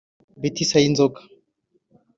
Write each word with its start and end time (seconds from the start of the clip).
Betty 0.41 0.63
Sayinzoga 0.65 1.21